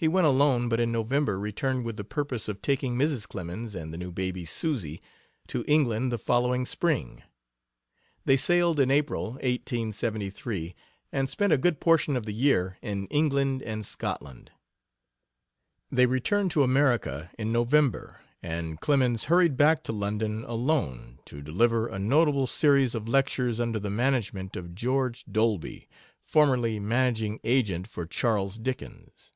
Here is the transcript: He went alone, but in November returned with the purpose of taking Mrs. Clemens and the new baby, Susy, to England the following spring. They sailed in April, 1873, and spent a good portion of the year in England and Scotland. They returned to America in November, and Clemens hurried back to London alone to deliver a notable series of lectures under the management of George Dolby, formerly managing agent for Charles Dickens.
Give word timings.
He 0.00 0.06
went 0.06 0.28
alone, 0.28 0.68
but 0.68 0.78
in 0.78 0.92
November 0.92 1.40
returned 1.40 1.84
with 1.84 1.96
the 1.96 2.04
purpose 2.04 2.46
of 2.48 2.62
taking 2.62 2.94
Mrs. 2.96 3.26
Clemens 3.26 3.74
and 3.74 3.92
the 3.92 3.98
new 3.98 4.12
baby, 4.12 4.44
Susy, 4.44 5.00
to 5.48 5.64
England 5.66 6.12
the 6.12 6.18
following 6.18 6.64
spring. 6.66 7.24
They 8.24 8.36
sailed 8.36 8.78
in 8.78 8.92
April, 8.92 9.30
1873, 9.42 10.76
and 11.10 11.28
spent 11.28 11.52
a 11.52 11.58
good 11.58 11.80
portion 11.80 12.14
of 12.14 12.26
the 12.26 12.32
year 12.32 12.78
in 12.80 13.08
England 13.08 13.60
and 13.60 13.84
Scotland. 13.84 14.52
They 15.90 16.06
returned 16.06 16.52
to 16.52 16.62
America 16.62 17.32
in 17.36 17.50
November, 17.50 18.20
and 18.40 18.78
Clemens 18.80 19.24
hurried 19.24 19.56
back 19.56 19.82
to 19.82 19.92
London 19.92 20.44
alone 20.44 21.18
to 21.24 21.42
deliver 21.42 21.88
a 21.88 21.98
notable 21.98 22.46
series 22.46 22.94
of 22.94 23.08
lectures 23.08 23.58
under 23.58 23.80
the 23.80 23.90
management 23.90 24.54
of 24.54 24.76
George 24.76 25.24
Dolby, 25.24 25.88
formerly 26.22 26.78
managing 26.78 27.40
agent 27.42 27.88
for 27.88 28.06
Charles 28.06 28.58
Dickens. 28.58 29.32